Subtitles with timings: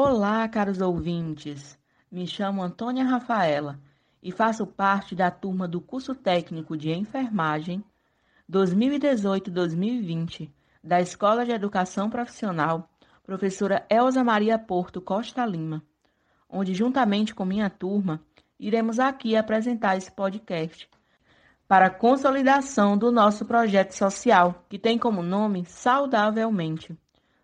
[0.00, 1.76] Olá, caros ouvintes.
[2.08, 3.80] Me chamo Antônia Rafaela
[4.22, 7.82] e faço parte da turma do curso técnico de enfermagem
[8.48, 10.52] 2018-2020
[10.84, 12.88] da Escola de Educação Profissional
[13.24, 15.82] Professora Elza Maria Porto Costa Lima,
[16.48, 18.22] onde juntamente com minha turma
[18.56, 20.88] iremos aqui apresentar esse podcast
[21.66, 26.96] para a consolidação do nosso projeto social, que tem como nome Saudavelmente,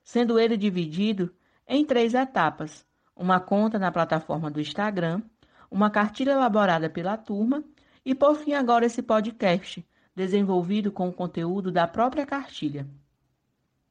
[0.05, 1.35] sendo ele dividido
[1.67, 2.87] em três etapas:
[3.17, 5.23] uma conta na plataforma do Instagram,
[5.71, 7.65] uma cartilha elaborada pela turma
[8.05, 12.87] e, por fim, agora esse podcast, desenvolvido com o conteúdo da própria cartilha.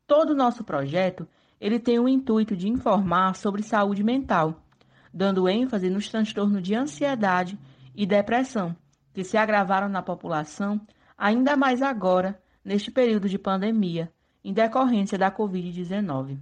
[0.05, 1.27] Todo o nosso projeto
[1.59, 4.61] ele tem o intuito de informar sobre saúde mental,
[5.13, 7.57] dando ênfase nos transtornos de ansiedade
[7.95, 8.75] e depressão,
[9.13, 10.81] que se agravaram na população
[11.17, 14.11] ainda mais agora, neste período de pandemia,
[14.43, 16.37] em decorrência da Covid-19.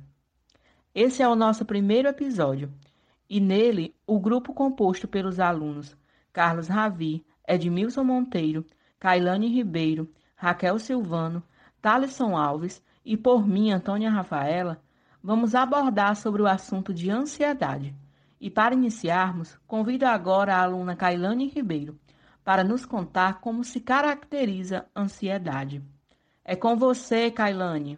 [0.93, 2.69] Esse é o nosso primeiro episódio,
[3.29, 5.95] e nele o grupo composto pelos alunos
[6.33, 8.65] Carlos Ravi, Edmilson Monteiro,
[8.99, 11.41] Cailane Ribeiro, Raquel Silvano,
[11.81, 14.83] Thaleson Alves e por mim, Antônia Rafaela,
[15.23, 17.95] vamos abordar sobre o assunto de ansiedade.
[18.39, 21.97] E para iniciarmos, convido agora a aluna Cailane Ribeiro
[22.43, 25.81] para nos contar como se caracteriza ansiedade.
[26.43, 27.97] É com você, Kailane.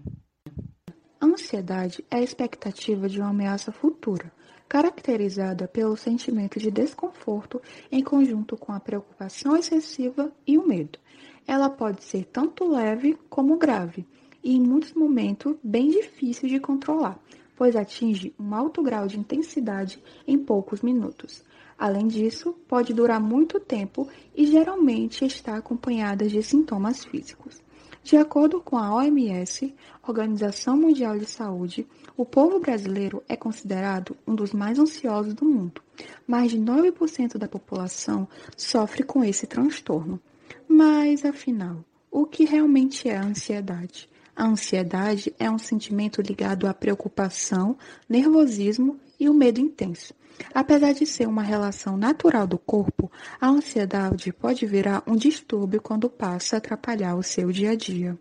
[1.23, 4.29] A ansiedade é a expectativa de uma ameaça futura,
[4.67, 10.99] caracterizada pelo sentimento de desconforto em conjunto com a preocupação excessiva e o medo.
[11.47, 14.05] Ela pode ser tanto leve como grave
[14.43, 17.17] e, em muitos momentos, bem difícil de controlar,
[17.55, 21.41] pois atinge um alto grau de intensidade em poucos minutos.
[21.77, 27.63] Além disso, pode durar muito tempo e geralmente está acompanhada de sintomas físicos.
[28.03, 29.73] De acordo com a OMS,
[30.05, 31.87] Organização Mundial de Saúde,
[32.17, 35.81] o povo brasileiro é considerado um dos mais ansiosos do mundo.
[36.27, 40.19] Mais de 9% da população sofre com esse transtorno.
[40.67, 41.77] Mas, afinal,
[42.11, 44.09] o que realmente é a ansiedade?
[44.36, 47.77] A ansiedade é um sentimento ligado à preocupação,
[48.10, 50.14] nervosismo e o medo intenso.
[50.54, 56.10] Apesar de ser uma relação natural do corpo, a ansiedade pode virar um distúrbio quando
[56.10, 58.17] passa a atrapalhar o seu dia a dia.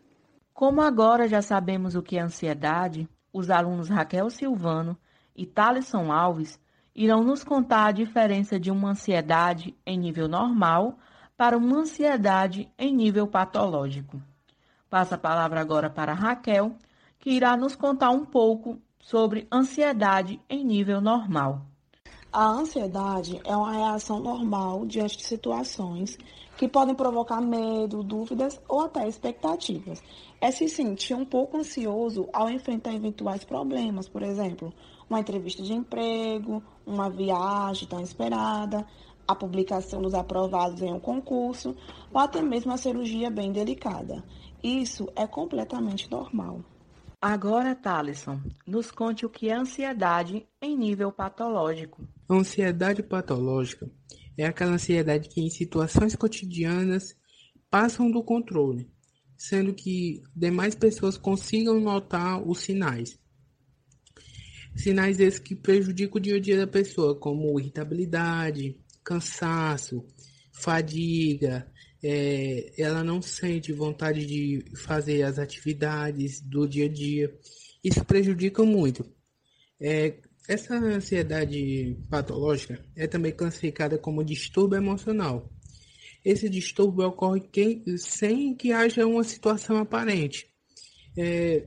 [0.53, 4.97] Como agora já sabemos o que é ansiedade, os alunos Raquel Silvano
[5.35, 6.61] e Thaleson Alves
[6.95, 10.99] irão nos contar a diferença de uma ansiedade em nível normal
[11.37, 14.21] para uma ansiedade em nível patológico.
[14.93, 16.73] Passo a palavra agora para Raquel,
[17.19, 21.63] que irá nos contar um pouco sobre ansiedade em nível normal.
[22.31, 26.19] A ansiedade é uma reação normal diante de situações
[26.59, 30.03] que podem provocar medo, dúvidas ou até expectativas.
[30.39, 34.75] É se sentir um pouco ansioso ao enfrentar eventuais problemas, por exemplo,
[35.09, 38.87] uma entrevista de emprego, uma viagem tão esperada,
[39.27, 41.75] a publicação dos aprovados em um concurso
[42.13, 44.23] ou até mesmo a cirurgia bem delicada.
[44.63, 46.65] Isso é completamente normal.
[47.21, 52.07] Agora, Thaleson, nos conte o que é ansiedade em nível patológico.
[52.29, 53.91] A ansiedade patológica
[54.37, 57.17] é aquela ansiedade que em situações cotidianas
[57.71, 58.91] passam do controle,
[59.37, 63.19] sendo que demais pessoas consigam notar os sinais.
[64.75, 70.05] Sinais esses que prejudicam o dia a dia da pessoa, como irritabilidade, cansaço,
[70.53, 71.72] fadiga,
[72.03, 77.33] é, ela não sente vontade de fazer as atividades do dia a dia.
[77.83, 79.05] Isso prejudica muito.
[79.81, 80.15] É,
[80.49, 85.49] essa ansiedade patológica é também classificada como distúrbio emocional.
[86.25, 87.43] Esse distúrbio ocorre
[87.99, 90.47] sem que haja uma situação aparente.
[91.17, 91.65] É,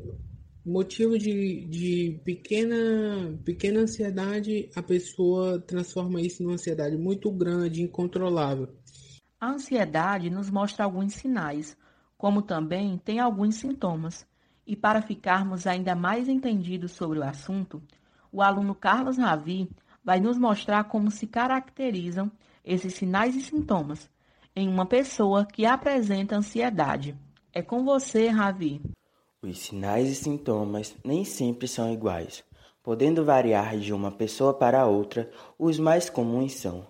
[0.65, 8.69] motivo de, de pequena, pequena ansiedade, a pessoa transforma isso numa ansiedade muito grande, incontrolável.
[9.39, 11.77] A ansiedade nos mostra alguns sinais,
[12.17, 14.25] como também tem alguns sintomas.
[14.65, 17.83] E para ficarmos ainda mais entendidos sobre o assunto,
[18.31, 19.69] o aluno Carlos Ravi
[20.03, 22.31] vai nos mostrar como se caracterizam
[22.63, 24.09] esses sinais e sintomas
[24.55, 27.15] em uma pessoa que apresenta ansiedade.
[27.51, 28.81] É com você, Ravi.
[29.41, 32.43] Os sinais e sintomas nem sempre são iguais,
[32.81, 35.29] podendo variar de uma pessoa para outra.
[35.59, 36.87] Os mais comuns são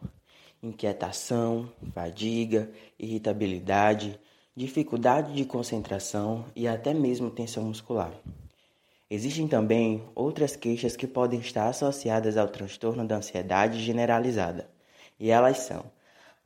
[0.68, 4.20] inquietação, fadiga, irritabilidade,
[4.56, 8.12] dificuldade de concentração e até mesmo tensão muscular.
[9.10, 14.70] Existem também outras queixas que podem estar associadas ao transtorno da ansiedade generalizada,
[15.20, 15.86] e elas são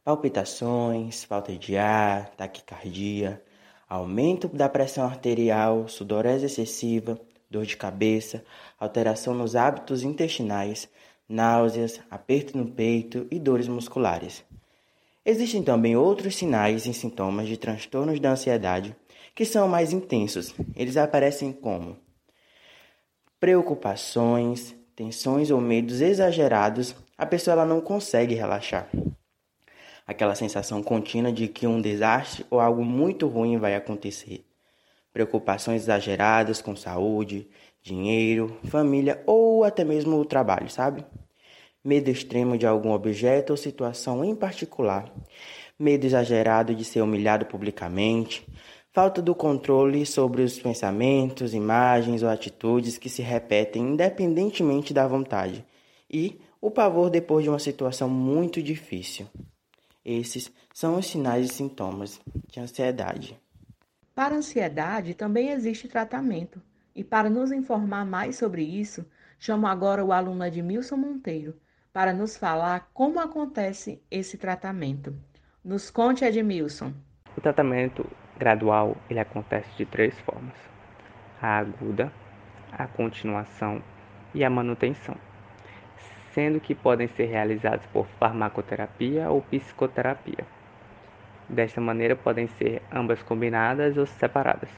[0.04, 3.42] palpitações, falta de ar, taquicardia,
[3.88, 7.20] aumento da pressão arterial, sudorese excessiva,
[7.50, 8.44] dor de cabeça,
[8.80, 10.90] alteração nos hábitos intestinais,
[11.30, 14.44] náuseas, aperto no peito e dores musculares.
[15.24, 18.96] Existem também outros sinais e sintomas de transtornos da ansiedade
[19.36, 20.56] que são mais intensos.
[20.76, 21.98] Eles aparecem como
[23.40, 26.96] preocupações, tensões ou medos exagerados.
[27.18, 28.90] A pessoa não consegue relaxar.
[30.06, 34.49] Aquela sensação contínua de que um desastre ou algo muito ruim vai acontecer.
[35.12, 37.48] Preocupações exageradas com saúde,
[37.82, 41.06] dinheiro, família ou até mesmo o trabalho, sabe?
[41.84, 45.12] medo extremo de algum objeto ou situação em particular,
[45.78, 48.46] medo exagerado de ser humilhado publicamente,
[48.92, 55.66] falta do controle sobre os pensamentos, imagens ou atitudes que se repetem independentemente da vontade,
[56.10, 59.28] e o pavor depois de uma situação muito difícil.
[60.04, 62.20] Esses são os sinais e sintomas
[62.50, 63.38] de ansiedade.
[64.20, 66.62] Para a ansiedade também existe tratamento,
[66.94, 71.56] e para nos informar mais sobre isso, chamo agora o aluno Edmilson Monteiro,
[71.94, 75.16] para nos falar como acontece esse tratamento.
[75.64, 76.92] Nos conte, Edmilson.
[77.38, 78.06] O tratamento
[78.38, 80.58] gradual ele acontece de três formas:
[81.42, 82.12] a aguda,
[82.74, 83.82] a continuação
[84.36, 85.16] e a manutenção,
[86.34, 90.59] sendo que podem ser realizados por farmacoterapia ou psicoterapia.
[91.50, 94.70] Desta maneira, podem ser ambas combinadas ou separadas.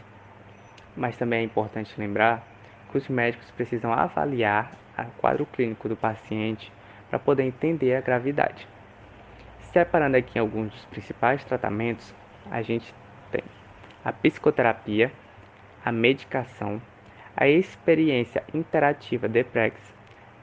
[0.96, 2.48] Mas também é importante lembrar
[2.90, 6.72] que os médicos precisam avaliar o quadro clínico do paciente
[7.10, 8.68] para poder entender a gravidade.
[9.74, 12.14] Separando aqui alguns dos principais tratamentos,
[12.50, 12.94] a gente
[13.32, 13.44] tem
[14.04, 15.12] a psicoterapia,
[15.84, 16.82] a medicação,
[17.36, 19.78] a experiência interativa DEPREX,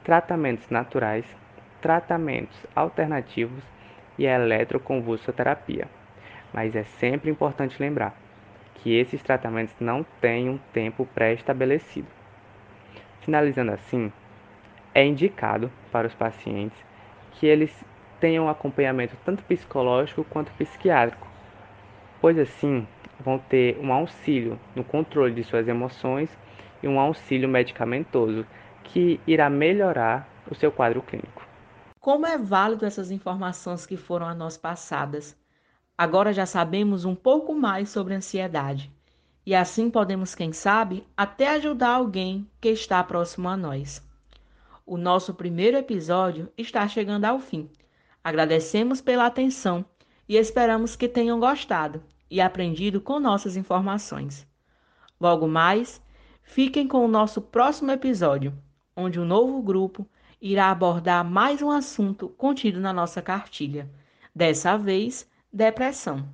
[0.04, 1.24] tratamentos naturais,
[1.80, 3.62] tratamentos alternativos
[4.18, 5.97] e a eletroconvulsoterapia.
[6.52, 8.16] Mas é sempre importante lembrar
[8.74, 12.08] que esses tratamentos não têm um tempo pré-estabelecido.
[13.20, 14.12] Finalizando assim,
[14.94, 16.78] é indicado para os pacientes
[17.32, 17.72] que eles
[18.20, 21.26] tenham acompanhamento tanto psicológico quanto psiquiátrico,
[22.20, 22.86] pois assim
[23.20, 26.30] vão ter um auxílio no controle de suas emoções
[26.82, 28.46] e um auxílio medicamentoso
[28.84, 31.46] que irá melhorar o seu quadro clínico.
[32.00, 35.36] Como é válido essas informações que foram a nós passadas?
[35.98, 38.88] Agora já sabemos um pouco mais sobre ansiedade
[39.44, 44.00] e assim podemos, quem sabe, até ajudar alguém que está próximo a nós.
[44.86, 47.68] O nosso primeiro episódio está chegando ao fim.
[48.22, 49.84] Agradecemos pela atenção
[50.28, 52.00] e esperamos que tenham gostado
[52.30, 54.46] e aprendido com nossas informações.
[55.20, 56.00] Logo mais,
[56.42, 58.52] fiquem com o nosso próximo episódio,
[58.94, 60.06] onde um novo grupo
[60.40, 63.90] irá abordar mais um assunto contido na nossa cartilha.
[64.32, 65.26] Dessa vez,
[65.58, 66.24] depressão.